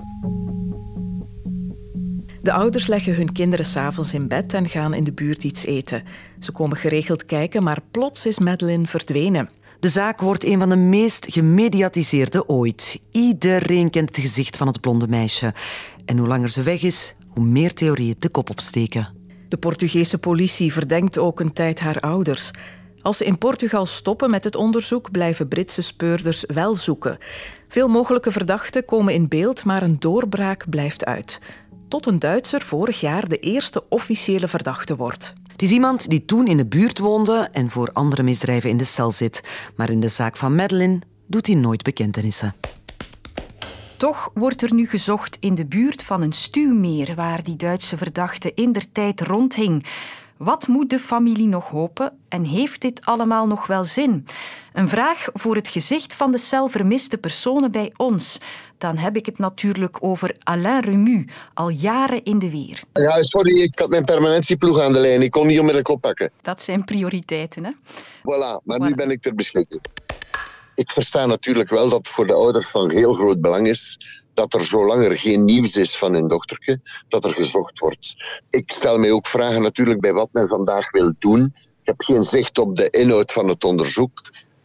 De 2.42 2.52
ouders 2.52 2.88
leggen 2.88 3.16
hun 3.16 3.32
kinderen 3.32 3.66
s'avonds 3.66 4.14
in 4.14 4.28
bed 4.28 4.54
en 4.54 4.70
gaan 4.70 4.94
in 4.94 5.04
de 5.04 5.12
buurt 5.12 5.44
iets 5.44 5.66
eten. 5.66 6.04
Ze 6.40 6.52
komen 6.52 6.78
geregeld 6.78 7.26
kijken, 7.26 7.64
maar 7.64 7.82
plots 7.92 8.26
is 8.26 8.40
Madeleine 8.40 8.88
verdwenen. 8.88 9.50
De 9.80 9.88
zaak 9.88 10.22
wordt 10.22 10.44
een 10.44 10.60
van 10.60 10.70
de 10.70 10.76
meest 10.76 11.26
gemediatiseerde 11.30 12.48
ooit. 12.48 13.00
Iedereen 13.12 13.90
kent 13.90 14.10
het 14.16 14.26
gezicht 14.26 14.58
van 14.58 14.68
het 14.68 14.82
blonde 14.82 15.08
meisje. 15.08 15.54
En 16.06 16.18
hoe 16.18 16.28
langer 16.28 16.50
ze 16.50 16.64
weg 16.64 16.82
is, 16.82 17.16
hoe 17.28 17.44
meer 17.44 17.74
theorieën 17.74 18.16
de 18.20 18.30
kop 18.30 18.50
opsteken. 18.50 19.08
De 19.50 19.58
Portugese 19.58 20.18
politie 20.18 20.74
verdenkt 20.74 21.18
ook 21.18 21.40
een 21.40 21.54
tijd 21.54 21.80
haar 21.80 22.00
ouders. 22.00 22.52
Als 23.02 23.18
ze 23.18 23.26
in 23.26 23.38
Portugal 23.38 23.86
stoppen 23.86 24.30
met 24.30 24.44
het 24.44 24.56
onderzoek, 24.56 25.12
blijven 25.12 25.48
Britse 25.48 25.82
speurders 25.82 26.44
wel 26.48 26.76
zoeken. 26.76 27.18
Veel 27.68 27.88
mogelijke 27.88 28.32
verdachten 28.32 28.86
komen 28.86 29.14
in 29.14 29.28
beeld, 29.28 29.66
maar 29.66 29.82
een 29.82 30.00
doorbraak 30.00 30.70
blijft 30.70 31.06
uit 31.06 31.40
tot 31.90 32.06
een 32.06 32.20
Duitser 32.20 32.62
vorig 32.62 33.00
jaar 33.00 33.28
de 33.28 33.40
eerste 33.40 33.90
officiële 33.90 34.48
verdachte 34.48 34.96
wordt. 34.96 35.34
Het 35.52 35.62
is 35.62 35.72
iemand 35.72 36.10
die 36.10 36.26
toen 36.26 36.48
in 36.48 36.58
de 36.58 36.66
buurt 36.66 37.00
woonde 37.00 37.50
en 37.52 37.70
voor 37.70 37.90
andere 37.94 38.24
misdrijven 38.24 38.70
in 38.70 38.78
de 38.78 38.84
cel 38.84 39.12
zit. 39.12 39.44
Maar 39.76 39.90
in 39.90 40.00
de 40.00 40.08
zaak 40.08 40.38
van 40.38 40.56
Madeleine 40.56 41.00
doet 41.28 41.48
hij 41.48 41.56
nooit 41.56 41.84
bekentenissen. 41.84 42.56
Toch 43.98 44.32
wordt 44.34 44.62
er 44.62 44.74
nu 44.74 44.88
gezocht 44.88 45.38
in 45.40 45.56
de 45.56 45.66
buurt 45.66 46.04
van 46.04 46.22
een 46.22 46.34
stuwmeer 46.34 47.16
waar 47.16 47.44
die 47.44 47.56
Duitse 47.56 47.98
verdachte 47.98 48.54
in 48.54 48.72
der 48.72 48.92
tijd 48.92 49.22
rondhing. 49.22 49.86
Wat 50.38 50.68
moet 50.68 50.90
de 50.90 51.00
familie 51.00 51.48
nog 51.48 51.70
hopen 51.70 52.12
en 52.28 52.44
heeft 52.44 52.82
dit 52.82 53.06
allemaal 53.06 53.48
nog 53.48 53.68
wel 53.68 53.86
zin? 53.86 54.26
Een 54.80 54.90
vraag 54.90 55.28
voor 55.34 55.56
het 55.56 55.68
gezicht 55.68 56.14
van 56.14 56.32
de 56.32 56.38
cel 56.38 56.68
vermiste 56.68 57.18
personen 57.18 57.72
bij 57.72 57.94
ons. 57.98 58.38
Dan 58.78 58.98
heb 58.98 59.16
ik 59.16 59.26
het 59.26 59.38
natuurlijk 59.38 59.98
over 60.00 60.36
Alain 60.44 60.82
Remu, 60.82 61.28
al 61.54 61.70
jaren 61.70 62.24
in 62.24 62.40
de 62.40 62.50
weer. 62.50 62.82
Ja, 62.94 63.24
sorry, 63.24 63.62
ik 63.62 63.80
had 63.80 63.90
mijn 63.90 64.06
permanentieploeg 64.06 64.80
aan 64.80 64.94
de 64.94 65.00
lijn. 65.00 65.22
Ik 65.22 65.32
kon 65.32 65.48
niet 65.48 65.56
onmiddellijk 65.56 65.90
oppakken. 65.90 66.32
Dat 66.42 66.64
zijn 66.64 66.84
prioriteiten, 66.84 67.64
hè? 67.64 67.72
Voilà, 68.20 68.64
maar 68.64 68.80
nu 68.80 68.96
ben 68.96 69.12
ik 69.12 69.22
ter 69.22 69.36
beschikking. 69.36 69.82
Ik 70.76 70.92
versta 70.92 71.26
natuurlijk 71.26 71.70
wel 71.70 71.90
dat 71.90 71.98
het 71.98 72.08
voor 72.08 72.28
de 72.28 72.34
ouders 72.34 72.68
van 72.68 72.90
heel 72.90 73.14
groot 73.14 73.42
belang 73.42 73.68
is 73.68 73.98
dat 74.34 74.54
er 74.54 74.64
zolang 74.64 75.04
er 75.04 75.18
geen 75.18 75.46
nieuws 75.46 75.76
is 75.76 75.98
van 75.98 76.14
hun 76.14 76.28
dochterke, 76.28 76.82
dat 77.08 77.26
er 77.26 77.34
gezocht 77.34 77.80
wordt. 77.80 78.16
Ik 78.50 78.72
stel 78.72 78.98
mij 78.98 79.12
ook 79.12 79.28
vragen 79.28 79.62
natuurlijk 79.62 80.00
bij 80.00 80.14
wat 80.14 80.30
men 80.32 80.48
vandaag 80.48 80.92
wil 80.92 81.14
doen. 81.20 81.54
Ik 81.56 81.96
heb 81.98 82.02
geen 82.02 82.24
zicht 82.24 82.58
op 82.58 82.76
de 82.76 82.90
inhoud 82.90 83.32
van 83.32 83.48
het 83.48 83.64
onderzoek. 83.64 84.22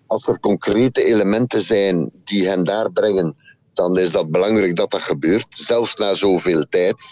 Als 0.07 0.29
er 0.29 0.41
concrete 0.41 1.05
elementen 1.05 1.63
zijn 1.63 2.11
die 2.25 2.49
hen 2.49 2.65
daar 2.65 2.93
brengen 2.93 3.37
dan 3.75 3.99
is 3.99 4.13
dat 4.13 4.31
belangrijk 4.31 4.77
dat 4.77 4.91
dat 4.91 5.03
gebeurt. 5.03 5.47
Zelfs 5.49 5.97
na 5.97 6.15
zoveel 6.15 6.67
tijd 6.69 7.05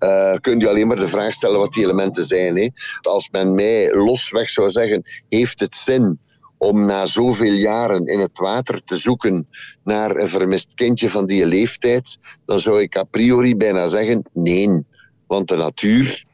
uh, 0.00 0.34
kun 0.40 0.58
je 0.58 0.68
alleen 0.68 0.86
maar 0.86 0.96
de 0.96 1.08
vraag 1.08 1.32
stellen 1.32 1.58
wat 1.58 1.72
die 1.72 1.84
elementen 1.84 2.24
zijn. 2.24 2.56
Hè. 2.56 2.68
Als 3.00 3.28
men 3.30 3.54
mij 3.54 3.94
losweg 3.94 4.50
zou 4.50 4.70
zeggen, 4.70 5.02
heeft 5.28 5.60
het 5.60 5.74
zin 5.74 6.18
om 6.58 6.84
na 6.84 7.06
zoveel 7.06 7.52
jaren 7.52 8.06
in 8.06 8.18
het 8.18 8.38
water 8.38 8.84
te 8.84 8.96
zoeken 8.96 9.48
naar 9.84 10.16
een 10.16 10.28
vermist 10.28 10.74
kindje 10.74 11.10
van 11.10 11.26
die 11.26 11.46
leeftijd, 11.46 12.18
dan 12.46 12.58
zou 12.58 12.80
ik 12.80 12.96
a 12.96 13.04
priori 13.04 13.56
bijna 13.56 13.86
zeggen 13.86 14.24
nee. 14.32 14.84
Want 15.26 15.48
de 15.48 15.56
natuur, 15.56 16.24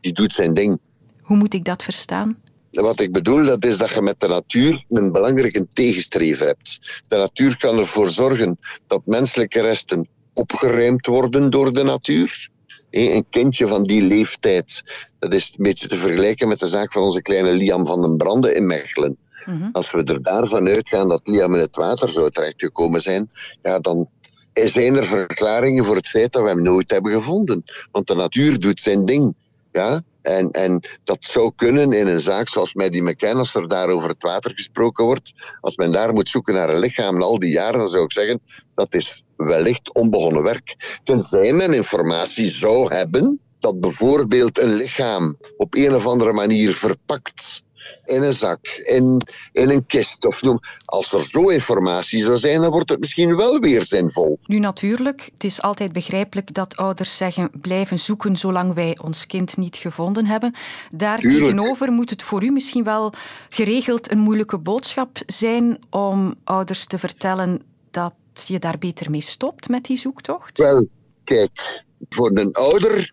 die 0.00 0.12
doet 0.12 0.32
zijn 0.32 0.54
ding. 0.54 0.78
Hoe 1.22 1.36
moet 1.36 1.54
ik 1.54 1.64
dat 1.64 1.82
verstaan? 1.82 2.36
Wat 2.82 3.00
ik 3.00 3.12
bedoel, 3.12 3.44
dat 3.44 3.64
is 3.64 3.78
dat 3.78 3.90
je 3.90 4.02
met 4.02 4.20
de 4.20 4.28
natuur 4.28 4.84
een 4.88 5.12
belangrijke 5.12 5.66
tegenstrever 5.72 6.46
hebt. 6.46 7.02
De 7.08 7.16
natuur 7.16 7.56
kan 7.58 7.78
ervoor 7.78 8.08
zorgen 8.08 8.58
dat 8.86 9.00
menselijke 9.04 9.60
resten 9.60 10.08
opgeruimd 10.34 11.06
worden 11.06 11.50
door 11.50 11.72
de 11.72 11.82
natuur. 11.82 12.48
Een 12.90 13.26
kindje 13.30 13.68
van 13.68 13.84
die 13.84 14.02
leeftijd, 14.02 14.82
dat 15.18 15.34
is 15.34 15.48
een 15.48 15.62
beetje 15.62 15.88
te 15.88 15.96
vergelijken 15.96 16.48
met 16.48 16.58
de 16.58 16.68
zaak 16.68 16.92
van 16.92 17.02
onze 17.02 17.22
kleine 17.22 17.52
Liam 17.52 17.86
van 17.86 18.02
den 18.02 18.16
Branden 18.16 18.54
in 18.54 18.66
Mechelen. 18.66 19.16
Mhm. 19.44 19.68
Als 19.72 19.90
we 19.90 20.02
er 20.02 20.22
daarvan 20.22 20.68
uitgaan 20.68 21.08
dat 21.08 21.20
Liam 21.24 21.54
in 21.54 21.60
het 21.60 21.76
water 21.76 22.08
zou 22.08 22.30
terechtgekomen 22.30 23.00
zijn, 23.00 23.30
ja, 23.62 23.78
dan 23.78 24.08
zijn 24.52 24.94
er 24.96 25.06
verklaringen 25.06 25.84
voor 25.84 25.96
het 25.96 26.08
feit 26.08 26.32
dat 26.32 26.42
we 26.42 26.48
hem 26.48 26.62
nooit 26.62 26.90
hebben 26.90 27.12
gevonden. 27.12 27.62
Want 27.90 28.06
de 28.06 28.14
natuur 28.14 28.58
doet 28.58 28.80
zijn 28.80 29.04
ding. 29.04 29.34
Ja? 29.76 30.02
En, 30.22 30.50
en 30.50 30.80
dat 31.04 31.24
zou 31.24 31.52
kunnen 31.56 31.92
in 31.92 32.06
een 32.06 32.20
zaak 32.20 32.48
zoals 32.48 32.74
met 32.74 32.92
die 32.92 33.34
als 33.36 33.54
er 33.54 33.68
daar 33.68 33.88
over 33.88 34.08
het 34.08 34.22
water 34.22 34.50
gesproken 34.54 35.04
wordt. 35.04 35.58
Als 35.60 35.76
men 35.76 35.92
daar 35.92 36.12
moet 36.12 36.28
zoeken 36.28 36.54
naar 36.54 36.68
een 36.68 36.78
lichaam 36.78 37.22
al 37.22 37.38
die 37.38 37.50
jaren, 37.50 37.78
dan 37.78 37.88
zou 37.88 38.04
ik 38.04 38.12
zeggen, 38.12 38.40
dat 38.74 38.94
is 38.94 39.24
wellicht 39.36 39.94
onbegonnen 39.94 40.42
werk. 40.42 41.00
Tenzij 41.04 41.52
men 41.52 41.74
informatie 41.74 42.50
zou 42.50 42.94
hebben 42.94 43.40
dat 43.58 43.80
bijvoorbeeld 43.80 44.58
een 44.58 44.74
lichaam 44.74 45.36
op 45.56 45.74
een 45.74 45.94
of 45.94 46.06
andere 46.06 46.32
manier 46.32 46.72
verpakt 46.74 47.64
in 48.04 48.22
een 48.22 48.32
zak, 48.32 48.66
in, 48.66 49.22
in 49.52 49.70
een 49.70 49.86
kist 49.86 50.26
of 50.26 50.42
noem. 50.42 50.58
Als 50.84 51.12
er 51.12 51.24
zo 51.24 51.48
informatie 51.48 52.22
zou 52.22 52.38
zijn, 52.38 52.60
dan 52.60 52.70
wordt 52.70 52.90
het 52.90 53.00
misschien 53.00 53.36
wel 53.36 53.58
weer 53.58 53.84
zinvol. 53.84 54.38
Nu 54.44 54.58
natuurlijk, 54.58 55.28
het 55.32 55.44
is 55.44 55.62
altijd 55.62 55.92
begrijpelijk 55.92 56.54
dat 56.54 56.76
ouders 56.76 57.16
zeggen 57.16 57.50
blijven 57.60 57.98
zoeken 57.98 58.36
zolang 58.36 58.74
wij 58.74 58.98
ons 59.02 59.26
kind 59.26 59.56
niet 59.56 59.76
gevonden 59.76 60.26
hebben. 60.26 60.54
Daar 60.90 61.18
tegenover 61.18 61.92
moet 61.92 62.10
het 62.10 62.22
voor 62.22 62.44
u 62.44 62.50
misschien 62.50 62.84
wel 62.84 63.12
geregeld 63.48 64.10
een 64.10 64.18
moeilijke 64.18 64.58
boodschap 64.58 65.18
zijn 65.26 65.78
om 65.90 66.34
ouders 66.44 66.86
te 66.86 66.98
vertellen 66.98 67.62
dat 67.90 68.14
je 68.46 68.58
daar 68.58 68.78
beter 68.78 69.10
mee 69.10 69.20
stopt 69.20 69.68
met 69.68 69.84
die 69.84 69.96
zoektocht? 69.96 70.58
Wel, 70.58 70.88
kijk, 71.24 71.84
voor 72.08 72.30
een 72.34 72.52
ouder 72.52 73.12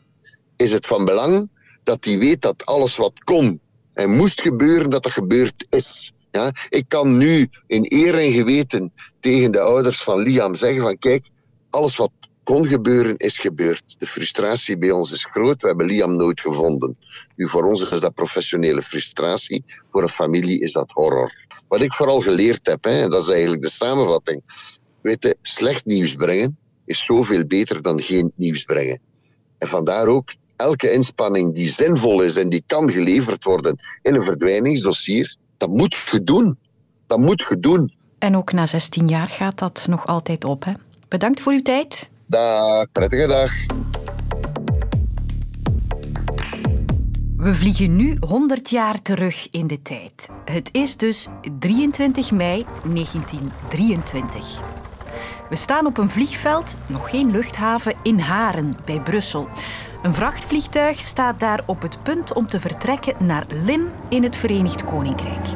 is 0.55 0.71
het 0.71 0.85
van 0.85 1.05
belang 1.05 1.49
dat 1.83 2.05
hij 2.05 2.17
weet 2.17 2.41
dat 2.41 2.65
alles 2.65 2.95
wat 2.97 3.23
kon 3.23 3.61
en 3.93 4.09
moest 4.09 4.41
gebeuren, 4.41 4.89
dat 4.89 5.03
dat 5.03 5.11
gebeurd 5.11 5.67
is. 5.69 6.13
Ja? 6.31 6.51
Ik 6.69 6.85
kan 6.87 7.17
nu 7.17 7.47
in 7.67 7.85
eer 7.87 8.15
en 8.15 8.33
geweten 8.33 8.93
tegen 9.19 9.51
de 9.51 9.59
ouders 9.59 10.01
van 10.01 10.19
Liam 10.19 10.55
zeggen 10.55 10.81
van 10.81 10.99
kijk, 10.99 11.27
alles 11.69 11.95
wat 11.95 12.11
kon 12.43 12.65
gebeuren, 12.65 13.17
is 13.17 13.39
gebeurd. 13.39 13.95
De 13.99 14.07
frustratie 14.07 14.77
bij 14.77 14.91
ons 14.91 15.11
is 15.11 15.25
groot. 15.25 15.61
We 15.61 15.67
hebben 15.67 15.85
Liam 15.85 16.15
nooit 16.15 16.41
gevonden. 16.41 16.97
Nu, 17.35 17.47
voor 17.47 17.65
ons 17.65 17.91
is 17.91 17.99
dat 17.99 18.13
professionele 18.13 18.81
frustratie. 18.81 19.63
Voor 19.91 20.01
een 20.03 20.09
familie 20.09 20.59
is 20.59 20.71
dat 20.71 20.91
horror. 20.91 21.31
Wat 21.67 21.81
ik 21.81 21.93
vooral 21.93 22.21
geleerd 22.21 22.67
heb, 22.67 22.83
hè, 22.83 23.07
dat 23.07 23.21
is 23.21 23.29
eigenlijk 23.29 23.61
de 23.61 23.69
samenvatting. 23.69 24.41
Weet 25.01 25.23
je, 25.23 25.35
slecht 25.41 25.85
nieuws 25.85 26.15
brengen 26.15 26.57
is 26.85 27.05
zoveel 27.05 27.45
beter 27.45 27.81
dan 27.81 28.01
geen 28.01 28.31
nieuws 28.35 28.63
brengen. 28.63 28.99
En 29.57 29.67
vandaar 29.67 30.07
ook 30.07 30.33
elke 30.55 30.91
inspanning 30.91 31.53
die 31.53 31.69
zinvol 31.69 32.21
is 32.21 32.35
en 32.35 32.49
die 32.49 32.63
kan 32.67 32.91
geleverd 32.91 33.43
worden 33.43 33.79
in 34.01 34.15
een 34.15 34.23
verdwijningsdossier, 34.23 35.35
dat 35.57 35.69
moet 35.69 35.95
je 36.11 36.23
doen. 36.23 36.57
Dat 37.07 37.19
moet 37.19 37.45
je 37.49 37.59
doen. 37.59 37.93
En 38.19 38.35
ook 38.35 38.51
na 38.51 38.65
16 38.65 39.07
jaar 39.07 39.29
gaat 39.29 39.59
dat 39.59 39.85
nog 39.89 40.07
altijd 40.07 40.43
op. 40.43 40.65
Hè? 40.65 40.71
Bedankt 41.07 41.39
voor 41.39 41.51
uw 41.51 41.61
tijd. 41.61 42.09
Dag, 42.27 42.91
prettige 42.91 43.27
dag. 43.27 43.51
We 47.37 47.55
vliegen 47.55 47.95
nu 47.95 48.17
100 48.19 48.69
jaar 48.69 49.01
terug 49.01 49.47
in 49.51 49.67
de 49.67 49.81
tijd. 49.81 50.29
Het 50.45 50.69
is 50.71 50.97
dus 50.97 51.27
23 51.59 52.31
mei 52.31 52.65
1923. 52.93 54.82
We 55.53 55.59
staan 55.59 55.85
op 55.85 55.97
een 55.97 56.09
vliegveld, 56.09 56.77
nog 56.87 57.09
geen 57.09 57.31
luchthaven, 57.31 57.93
in 58.03 58.19
Haren 58.19 58.77
bij 58.85 58.99
Brussel. 58.99 59.49
Een 60.03 60.13
vrachtvliegtuig 60.13 60.99
staat 60.99 61.39
daar 61.39 61.63
op 61.65 61.81
het 61.81 62.03
punt 62.03 62.33
om 62.33 62.47
te 62.47 62.59
vertrekken 62.59 63.13
naar 63.19 63.45
Lynn 63.47 63.89
in 64.09 64.23
het 64.23 64.35
Verenigd 64.35 64.85
Koninkrijk. 64.85 65.47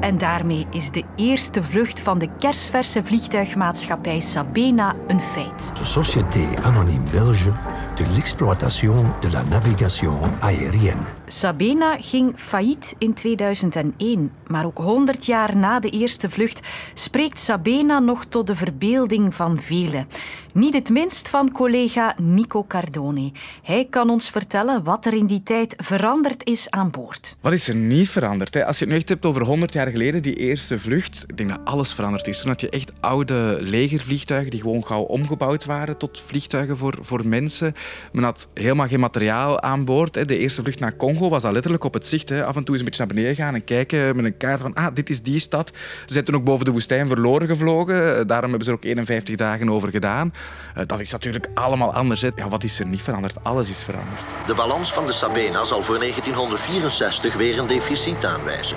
En 0.00 0.18
daarmee 0.18 0.66
is 0.70 0.90
de 0.90 1.04
eerste 1.16 1.62
vlucht 1.62 2.00
van 2.00 2.18
de 2.18 2.28
kersverse 2.38 3.04
vliegtuigmaatschappij 3.04 4.20
Sabena 4.20 4.94
een 5.06 5.20
feit. 5.20 5.72
De 5.78 5.84
Société 5.84 6.62
Anonyme 6.62 7.10
Belge 7.10 7.52
de 8.00 8.06
l'exploitation 8.14 9.12
de 9.20 9.30
la 9.30 9.42
navigation 9.42 10.18
aérienne. 10.40 11.02
Sabena 11.26 11.96
ging 12.00 12.32
failliet 12.36 12.94
in 12.98 13.14
2001, 13.14 14.32
maar 14.46 14.66
ook 14.66 14.78
100 14.78 15.26
jaar 15.26 15.56
na 15.56 15.80
de 15.80 15.90
eerste 15.90 16.30
vlucht 16.30 16.68
spreekt 16.94 17.38
Sabena 17.38 17.98
nog 17.98 18.24
tot 18.24 18.46
de 18.46 18.54
verbeelding 18.54 19.34
van 19.34 19.58
velen. 19.58 20.06
Niet 20.52 20.74
het 20.74 20.90
minst 20.90 21.28
van 21.28 21.52
collega 21.52 22.14
Nico 22.18 22.64
Cardone. 22.64 23.32
Hij 23.62 23.86
kan 23.90 24.10
ons 24.10 24.30
vertellen 24.30 24.84
wat 24.84 25.06
er 25.06 25.14
in 25.14 25.26
die 25.26 25.42
tijd 25.42 25.74
veranderd 25.76 26.48
is 26.48 26.70
aan 26.70 26.90
boord. 26.90 27.36
Wat 27.40 27.52
is 27.52 27.68
er 27.68 27.74
niet 27.74 28.08
veranderd? 28.08 28.54
Hè? 28.54 28.66
Als 28.66 28.78
je 28.78 28.84
het 28.84 28.92
nu 28.92 28.98
echt 28.98 29.08
hebt 29.08 29.26
over 29.26 29.42
100 29.42 29.72
jaar 29.72 29.89
geleden, 29.90 30.22
die 30.22 30.34
eerste 30.34 30.78
vlucht, 30.78 31.24
ik 31.26 31.36
denk 31.36 31.48
dat 31.48 31.60
alles 31.64 31.92
veranderd 31.92 32.26
is. 32.26 32.40
Toen 32.40 32.50
had 32.50 32.60
je 32.60 32.70
echt 32.70 32.92
oude 33.00 33.56
legervliegtuigen 33.60 34.50
die 34.50 34.60
gewoon 34.60 34.86
gauw 34.86 35.02
omgebouwd 35.02 35.64
waren 35.64 35.96
tot 35.96 36.22
vliegtuigen 36.26 36.76
voor, 36.76 36.98
voor 37.00 37.28
mensen. 37.28 37.74
Men 38.12 38.24
had 38.24 38.48
helemaal 38.54 38.88
geen 38.88 39.00
materiaal 39.00 39.60
aan 39.60 39.84
boord. 39.84 40.14
Hè. 40.14 40.24
De 40.24 40.38
eerste 40.38 40.62
vlucht 40.62 40.78
naar 40.78 40.96
Congo 40.96 41.28
was 41.28 41.44
al 41.44 41.52
letterlijk 41.52 41.84
op 41.84 41.94
het 41.94 42.06
zicht. 42.06 42.28
Hè. 42.28 42.44
Af 42.44 42.56
en 42.56 42.64
toe 42.64 42.74
eens 42.74 42.78
een 42.78 42.90
beetje 42.90 43.04
naar 43.04 43.14
beneden 43.14 43.36
gaan 43.36 43.54
en 43.54 43.64
kijken 43.64 44.16
met 44.16 44.24
een 44.24 44.36
kaart 44.36 44.60
van 44.60 44.74
ah, 44.74 44.94
dit 44.94 45.10
is 45.10 45.22
die 45.22 45.38
stad. 45.38 45.70
Ze 46.06 46.12
zijn 46.12 46.24
toen 46.24 46.34
ook 46.34 46.44
boven 46.44 46.64
de 46.64 46.70
woestijn 46.70 47.06
verloren 47.06 47.48
gevlogen. 47.48 48.26
Daarom 48.26 48.48
hebben 48.48 48.64
ze 48.64 48.70
er 48.70 48.76
ook 48.76 48.84
51 48.84 49.36
dagen 49.36 49.70
over 49.70 49.90
gedaan. 49.90 50.32
Eh, 50.74 50.82
dat 50.86 51.00
is 51.00 51.12
natuurlijk 51.12 51.48
allemaal 51.54 51.94
anders. 51.94 52.20
Ja, 52.20 52.48
wat 52.48 52.64
is 52.64 52.80
er 52.80 52.86
niet 52.86 53.02
veranderd? 53.02 53.44
Alles 53.44 53.70
is 53.70 53.82
veranderd. 53.82 54.20
De 54.46 54.54
balans 54.54 54.92
van 54.92 55.06
de 55.06 55.12
Sabena 55.12 55.64
zal 55.64 55.82
voor 55.82 55.98
1964 55.98 57.36
weer 57.36 57.58
een 57.58 57.66
deficit 57.66 58.24
aanwijzen. 58.24 58.76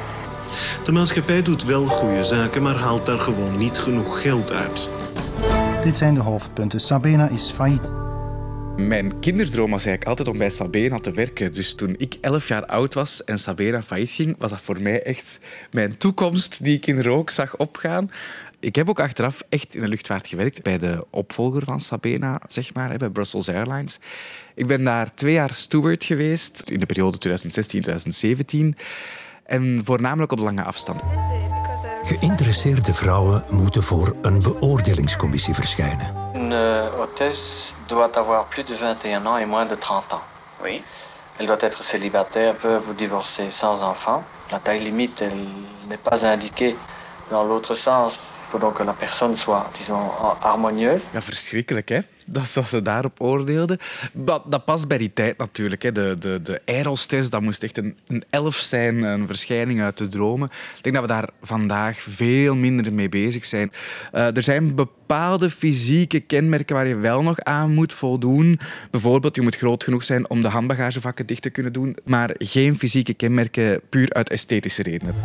De 0.86 0.92
maatschappij 0.92 1.42
doet 1.42 1.64
wel 1.64 1.86
goede 1.86 2.24
zaken, 2.24 2.62
maar 2.62 2.76
haalt 2.76 3.06
daar 3.06 3.20
gewoon 3.20 3.58
niet 3.58 3.78
genoeg 3.78 4.22
geld 4.22 4.52
uit. 4.52 4.90
Dit 5.84 5.98
zijn 5.98 6.14
de 6.14 6.20
hoofdpunten. 6.20 6.80
Sabena 6.80 7.30
is 7.30 7.50
failliet. 7.50 7.96
Mijn 8.76 9.20
kinderdroom 9.20 9.72
was 9.72 9.86
eigenlijk 9.86 10.08
altijd 10.08 10.28
om 10.28 10.38
bij 10.38 10.50
Sabena 10.50 10.98
te 10.98 11.12
werken. 11.12 11.54
Dus 11.54 11.76
toen 11.76 11.96
ik 11.98 12.18
elf 12.22 12.48
jaar 12.48 12.66
oud 12.66 12.94
was 12.94 13.24
en 13.24 13.40
Sabena 13.40 13.82
failliet 13.82 14.10
ging, 14.10 14.36
was 14.38 14.50
dat 14.50 14.62
voor 14.62 14.82
mij 14.82 15.04
echt 15.04 15.40
mijn 15.72 15.98
toekomst 15.98 16.64
die 16.64 16.76
ik 16.76 16.88
in 16.88 17.02
rook 17.02 17.30
zag 17.30 17.58
opgaan. 17.58 18.10
Ik 18.60 18.76
heb 18.76 18.90
ook 18.90 19.00
achteraf 19.00 19.44
echt 19.50 19.76
in 19.76 19.82
de 19.82 19.88
luchtvaart 19.88 20.28
gewerkt, 20.28 20.62
bij 20.62 20.78
de 20.78 21.06
opvolger 21.10 21.64
van 21.64 21.82
Sabena, 21.82 22.42
zeg 22.48 22.74
maar, 22.74 22.98
bij 22.98 23.10
Brussels 23.10 23.50
Airlines. 23.50 24.00
Ik 24.56 24.68
ben 24.68 24.84
daar 24.84 25.14
twee 25.14 25.34
jaar 25.34 25.54
steward 25.54 26.04
geweest, 26.04 26.62
in 26.66 26.80
de 26.80 26.86
periode 26.86 27.40
2016-2017. 28.58 28.80
En 29.46 29.82
voornamelijk 29.84 30.32
op 30.32 30.40
lange 30.40 30.64
afstand. 30.64 31.02
Geïnteresseerde 32.04 32.94
vrouwen 32.94 33.44
moeten 33.50 33.84
voor 33.84 34.16
een 34.22 34.42
beoordelingscommissie 34.42 35.54
verschijnen. 35.54 36.16
Een 36.34 36.52
euh, 36.52 36.88
hôtesse 36.98 37.76
doit 37.86 38.18
avoir 38.18 38.46
plus 38.46 38.66
de 38.66 38.76
21 38.76 39.26
ans 39.26 39.40
et 39.42 39.48
moins 39.48 39.70
de 39.70 39.78
30 39.78 40.14
ans. 40.14 40.22
Oui. 40.62 40.84
Elle 41.38 41.48
doit 41.48 41.64
être 41.64 41.84
célibataire, 41.84 42.56
peut 42.56 42.80
vous 42.86 42.96
divorcer 42.96 43.50
sans 43.50 43.82
enfant. 43.82 44.24
La 44.52 44.60
taille 44.60 44.84
limite, 44.84 45.22
elle 45.22 45.48
n'est 45.88 46.02
pas 46.04 46.26
indiquée 46.26 46.76
dans 47.30 47.44
l'autre 47.44 47.76
sens. 47.76 48.14
Donc 48.60 48.76
que 48.76 48.84
la 48.84 48.94
personne 48.94 49.36
soit, 49.36 49.76
disons, 49.78 50.12
harmonieuse. 50.40 51.04
Ja, 51.12 51.22
verschrikkelijk, 51.22 51.90
hè? 51.90 52.00
Dat 52.28 52.44
is 52.44 52.54
wat 52.54 52.68
ze 52.68 52.82
daarop 52.82 53.22
oordeelden. 53.22 53.78
Dat, 54.14 54.44
dat 54.46 54.66
past 54.66 54.88
bij 54.88 54.98
die 54.98 55.14
tijd 55.14 55.38
natuurlijk. 55.38 55.82
Hè. 55.82 55.92
De, 55.92 56.16
de, 56.20 56.42
de 56.42 56.62
Aerostest, 56.66 57.32
dat 57.32 57.42
moest 57.42 57.64
echt 57.64 57.78
een, 57.78 57.98
een 58.08 58.24
elf 58.30 58.56
zijn, 58.56 59.04
een 59.04 59.28
verschijning 59.28 59.82
uit 59.82 59.98
de 59.98 60.08
dromen. 60.08 60.50
Ik 60.78 60.84
denk 60.84 60.96
dat 60.96 61.04
we 61.04 61.12
daar 61.12 61.30
vandaag 61.42 61.98
veel 62.02 62.56
minder 62.56 62.94
mee 62.94 63.10
bezig 63.10 63.46
zijn. 63.46 63.72
Uh, 64.14 64.36
er 64.36 64.44
zijn 64.44 64.76
bepaalde 64.76 65.50
fysieke 65.50 66.20
kenmerken 66.20 66.76
waar 66.76 66.88
je 66.88 66.96
wel 66.96 67.22
nog 67.22 67.40
aan 67.40 67.74
moet 67.74 67.94
voldoen. 67.94 68.60
Bijvoorbeeld, 68.92 69.36
je 69.36 69.42
moet 69.42 69.56
groot 69.56 69.84
genoeg 69.84 70.04
zijn 70.04 70.30
om 70.30 70.42
de 70.42 70.48
handbagagevakken 70.48 71.26
dicht 71.26 71.42
te 71.42 71.50
kunnen 71.50 71.74
doen, 71.74 71.98
maar 72.06 72.36
geen 72.38 72.78
fysieke 72.78 73.14
kenmerken 73.14 73.82
puur 73.90 74.14
uit 74.14 74.30
esthetische 74.30 74.84
redenen. 74.84 75.16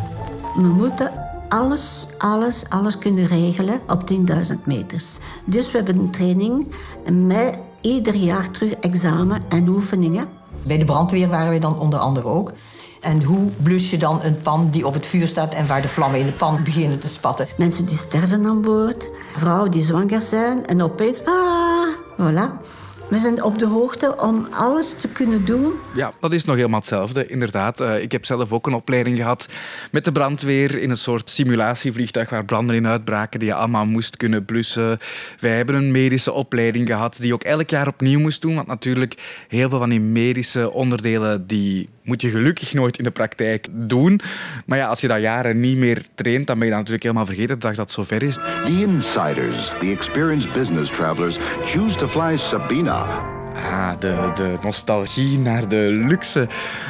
We 0.55 0.67
moeten 0.67 1.38
alles, 1.49 2.07
alles, 2.17 2.63
alles 2.69 2.97
kunnen 2.97 3.25
regelen 3.25 3.81
op 3.87 4.11
10.000 4.13 4.63
meters. 4.65 5.17
Dus 5.45 5.71
we 5.71 5.77
hebben 5.77 5.97
een 5.97 6.11
training 6.11 6.75
met 7.11 7.57
ieder 7.81 8.15
jaar 8.15 8.51
terug 8.51 8.71
examen 8.71 9.43
en 9.49 9.67
oefeningen. 9.67 10.27
Bij 10.65 10.77
de 10.77 10.85
brandweer 10.85 11.29
waren 11.29 11.51
we 11.51 11.59
dan 11.59 11.79
onder 11.79 11.99
andere 11.99 12.27
ook. 12.27 12.53
En 13.01 13.23
hoe 13.23 13.51
blus 13.63 13.89
je 13.89 13.97
dan 13.97 14.23
een 14.23 14.41
pan 14.41 14.69
die 14.69 14.85
op 14.85 14.93
het 14.93 15.05
vuur 15.05 15.27
staat 15.27 15.53
en 15.53 15.67
waar 15.67 15.81
de 15.81 15.87
vlammen 15.87 16.19
in 16.19 16.25
de 16.25 16.31
pan 16.31 16.63
beginnen 16.63 16.99
te 16.99 17.07
spatten? 17.07 17.47
Mensen 17.57 17.85
die 17.85 17.97
sterven 17.97 18.45
aan 18.45 18.61
boord, 18.61 19.11
vrouwen 19.37 19.71
die 19.71 19.81
zwanger 19.81 20.21
zijn 20.21 20.65
en 20.65 20.81
opeens, 20.81 21.23
ah, 21.25 21.87
voilà. 22.17 22.67
We 23.09 23.17
zijn 23.17 23.43
op 23.43 23.59
de 23.59 23.65
hoogte 23.65 24.17
om 24.17 24.47
alles 24.51 24.93
te 24.93 25.07
kunnen 25.07 25.45
doen. 25.45 25.73
Ja, 25.95 26.13
dat 26.19 26.33
is 26.33 26.45
nog 26.45 26.55
helemaal 26.55 26.79
hetzelfde, 26.79 27.27
inderdaad. 27.27 27.81
Uh, 27.81 28.01
ik 28.01 28.11
heb 28.11 28.25
zelf 28.25 28.51
ook 28.51 28.67
een 28.67 28.73
opleiding 28.73 29.17
gehad 29.17 29.47
met 29.91 30.05
de 30.05 30.11
brandweer 30.11 30.77
in 30.77 30.89
een 30.89 30.97
soort 30.97 31.29
simulatievliegtuig 31.29 32.29
waar 32.29 32.45
branden 32.45 32.75
in 32.75 32.87
uitbraken 32.87 33.39
die 33.39 33.49
je 33.49 33.55
allemaal 33.55 33.85
moest 33.85 34.17
kunnen 34.17 34.45
blussen. 34.45 34.99
Wij 35.39 35.55
hebben 35.55 35.75
een 35.75 35.91
medische 35.91 36.31
opleiding 36.31 36.87
gehad 36.87 37.17
die 37.21 37.33
ook 37.33 37.43
elk 37.43 37.69
jaar 37.69 37.87
opnieuw 37.87 38.19
moest 38.19 38.41
doen, 38.41 38.55
want 38.55 38.67
natuurlijk 38.67 39.45
heel 39.47 39.69
veel 39.69 39.79
van 39.79 39.89
die 39.89 40.01
medische 40.01 40.73
onderdelen 40.73 41.47
die 41.47 41.89
moet 42.09 42.21
je 42.21 42.29
gelukkig 42.29 42.73
nooit 42.73 42.97
in 42.97 43.03
de 43.03 43.11
praktijk 43.11 43.67
doen. 43.71 44.19
Maar 44.65 44.77
ja, 44.77 44.87
als 44.87 45.01
je 45.01 45.07
dat 45.07 45.21
jaren 45.21 45.59
niet 45.59 45.77
meer 45.77 46.01
traint, 46.15 46.47
dan 46.47 46.59
ben 46.59 46.67
je 46.67 46.73
natuurlijk 46.73 47.03
helemaal 47.03 47.25
vergeten 47.25 47.59
dat 47.59 47.75
dat 47.75 47.91
zover 47.91 48.23
is. 48.23 48.33
The 48.33 48.85
insiders, 48.87 49.69
the 49.79 49.91
experienced 49.91 50.53
business 50.53 50.91
travelers, 50.91 51.37
choose 51.65 51.97
to 51.97 52.07
fly 52.07 52.37
Sabina 52.37 53.37
Ah, 53.63 53.91
de, 53.99 54.31
de 54.35 54.57
nostalgie 54.61 55.39
naar 55.39 55.67
de 55.67 55.91
luxe. 55.91 56.47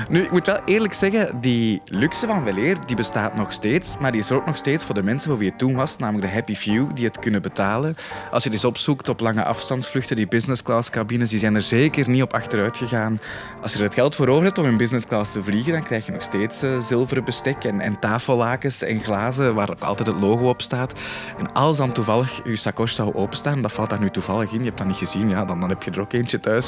Nu, 0.10 0.24
ik 0.24 0.32
moet 0.32 0.46
wel 0.46 0.60
eerlijk 0.66 0.94
zeggen, 0.94 1.42
die 1.42 1.82
luxe 1.86 2.28
van 2.28 2.44
weleer, 2.44 2.78
die 2.86 2.96
bestaat 2.96 3.36
nog 3.36 3.52
steeds. 3.52 3.98
Maar 3.98 4.12
die 4.12 4.22
is 4.22 4.32
ook 4.32 4.46
nog 4.46 4.58
steeds 4.58 4.86
voor 4.86 4.96
de 4.96 5.04
mensen 5.04 5.30
voor 5.30 5.40
wie 5.40 5.50
het 5.50 5.58
toen 5.58 5.76
was. 5.76 5.98
Namelijk 5.98 6.28
de 6.28 6.34
happy 6.34 6.56
few, 6.56 6.88
die 6.94 7.06
het 7.06 7.20
kunnen 7.20 7.42
betalen. 7.42 7.96
Als 8.32 8.44
je 8.44 8.50
dus 8.50 8.66
opzoekt 8.66 9.10
op 9.10 9.20
lange 9.20 9.44
afstandsvluchten, 9.44 10.16
die 10.16 10.28
business 10.28 10.64
class 10.64 10.90
cabines, 10.90 11.30
die 11.30 11.40
zijn 11.40 11.56
er 11.56 11.62
zeker 11.62 12.10
niet 12.10 12.22
op 12.22 12.34
achteruit 12.34 12.78
gegaan. 12.78 13.20
Als 13.62 13.72
je 13.72 13.78
er 13.78 13.84
het 13.84 13.94
geld 13.94 14.16
voor 14.16 14.28
over 14.28 14.44
hebt 14.44 14.58
om 14.58 14.66
in 14.66 14.78
business 14.78 15.06
class 15.06 15.32
te 15.32 15.44
vliegen, 15.44 15.72
dan 15.72 15.84
krijg 15.84 16.06
je 16.06 16.12
nog 16.12 16.22
steeds 16.22 16.64
uh, 16.64 16.80
zilveren 16.80 17.24
bestek 17.24 17.64
en, 17.64 17.80
en 17.80 18.00
tafellakens 18.00 18.82
en 18.82 19.00
glazen 19.00 19.56
waar 19.56 19.70
ook 19.70 19.80
altijd 19.80 20.08
het 20.08 20.20
logo 20.20 20.50
op 20.50 20.62
staat. 20.62 20.94
En 21.38 21.54
als 21.54 21.78
dan 21.78 21.92
toevallig 21.92 22.42
je 22.44 22.56
sacoche 22.56 22.94
zou 22.94 23.14
openstaan, 23.14 23.62
dat 23.62 23.72
valt 23.72 23.90
daar 23.90 24.00
nu 24.00 24.10
toevallig 24.10 24.52
in, 24.52 24.60
je 24.60 24.66
hebt 24.66 24.78
dat 24.78 24.88
niet 24.88 24.96
gezien, 24.96 25.30
ja, 25.30 25.46
dan, 25.46 25.60
dan 25.60 25.70
heb 25.70 25.84
je 25.84 25.92
er 25.92 26.02
ook 26.02 26.14
eentje 26.14 26.40
thuis. 26.40 26.59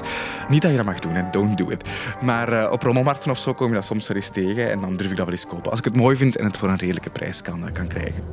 Niet 0.49 0.61
dat 0.61 0.71
je 0.71 0.77
dat 0.77 0.85
mag 0.85 0.99
doen, 0.99 1.25
don't 1.31 1.57
do 1.57 1.69
it. 1.69 1.89
Maar 2.21 2.53
uh, 2.53 2.71
op 2.71 2.83
rommelmarkten 2.83 3.31
of 3.31 3.37
zo 3.37 3.53
kom 3.53 3.67
je 3.67 3.73
dat 3.73 3.85
soms 3.85 4.09
er 4.09 4.15
eens 4.15 4.29
tegen 4.29 4.71
en 4.71 4.81
dan 4.81 4.97
durf 4.97 5.09
ik 5.09 5.15
dat 5.15 5.25
wel 5.25 5.35
eens 5.35 5.45
kopen. 5.45 5.69
Als 5.69 5.79
ik 5.79 5.85
het 5.85 5.95
mooi 5.95 6.15
vind 6.15 6.35
en 6.35 6.45
het 6.45 6.57
voor 6.57 6.69
een 6.69 6.77
redelijke 6.77 7.09
prijs 7.09 7.41
kan, 7.41 7.69
kan 7.73 7.87
krijgen. 7.87 8.23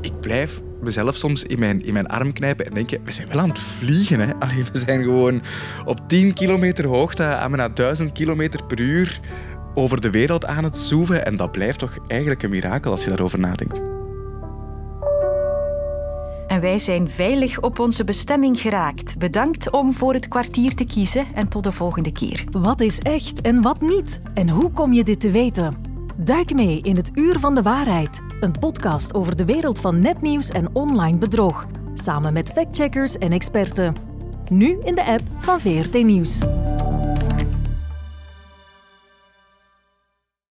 Ik 0.00 0.20
blijf 0.20 0.60
mezelf 0.80 1.16
soms 1.16 1.42
in 1.42 1.58
mijn, 1.58 1.84
in 1.84 1.92
mijn 1.92 2.06
arm 2.06 2.32
knijpen 2.32 2.66
en 2.66 2.74
denken, 2.74 3.00
we 3.04 3.12
zijn 3.12 3.28
wel 3.28 3.38
aan 3.40 3.48
het 3.48 3.58
vliegen. 3.58 4.20
Hè? 4.20 4.34
Allee, 4.38 4.64
we 4.72 4.78
zijn 4.78 5.02
gewoon 5.02 5.42
op 5.84 6.08
10 6.08 6.32
kilometer 6.32 6.86
hoogte 6.86 7.22
aan 7.22 7.50
bijna 7.50 7.68
1000 7.68 8.12
kilometer 8.12 8.64
per 8.64 8.80
uur 8.80 9.20
over 9.74 10.00
de 10.00 10.10
wereld 10.10 10.46
aan 10.46 10.64
het 10.64 10.76
zoeven. 10.76 11.26
En 11.26 11.36
dat 11.36 11.52
blijft 11.52 11.78
toch 11.78 11.98
eigenlijk 12.06 12.42
een 12.42 12.50
mirakel 12.50 12.90
als 12.90 13.02
je 13.02 13.08
daarover 13.08 13.38
nadenkt. 13.38 13.93
En 16.54 16.60
wij 16.60 16.78
zijn 16.78 17.10
veilig 17.10 17.60
op 17.60 17.78
onze 17.78 18.04
bestemming 18.04 18.60
geraakt. 18.60 19.18
Bedankt 19.18 19.70
om 19.70 19.92
voor 19.92 20.14
het 20.14 20.28
kwartier 20.28 20.74
te 20.74 20.86
kiezen 20.86 21.26
en 21.34 21.48
tot 21.48 21.64
de 21.64 21.72
volgende 21.72 22.12
keer. 22.12 22.44
Wat 22.50 22.80
is 22.80 22.98
echt 22.98 23.40
en 23.40 23.62
wat 23.62 23.80
niet? 23.80 24.20
En 24.34 24.48
hoe 24.48 24.70
kom 24.72 24.92
je 24.92 25.04
dit 25.04 25.20
te 25.20 25.30
weten? 25.30 25.74
Duik 26.16 26.54
mee 26.54 26.80
in 26.82 26.96
het 26.96 27.10
Uur 27.14 27.38
van 27.38 27.54
de 27.54 27.62
Waarheid, 27.62 28.20
een 28.40 28.58
podcast 28.60 29.14
over 29.14 29.36
de 29.36 29.44
wereld 29.44 29.80
van 29.80 30.00
nepnieuws 30.00 30.50
en 30.50 30.68
online 30.72 31.18
bedrog, 31.18 31.66
samen 31.94 32.32
met 32.32 32.52
factcheckers 32.52 33.18
en 33.18 33.32
experten. 33.32 33.94
Nu 34.50 34.78
in 34.80 34.94
de 34.94 35.04
app 35.04 35.22
van 35.40 35.60
VRT 35.60 36.02
Nieuws. 36.04 36.42